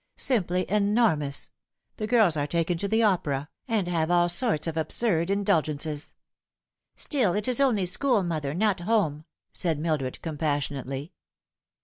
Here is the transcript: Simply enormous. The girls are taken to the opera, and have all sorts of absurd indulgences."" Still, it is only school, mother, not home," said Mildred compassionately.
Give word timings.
Simply 0.17 0.65
enormous. 0.67 1.51
The 1.97 2.07
girls 2.07 2.35
are 2.35 2.47
taken 2.47 2.75
to 2.79 2.87
the 2.87 3.03
opera, 3.03 3.49
and 3.67 3.87
have 3.87 4.09
all 4.09 4.29
sorts 4.29 4.65
of 4.65 4.75
absurd 4.75 5.29
indulgences."" 5.29 6.15
Still, 6.95 7.33
it 7.35 7.47
is 7.47 7.61
only 7.61 7.85
school, 7.85 8.23
mother, 8.23 8.55
not 8.55 8.79
home," 8.79 9.25
said 9.53 9.77
Mildred 9.77 10.19
compassionately. 10.23 11.13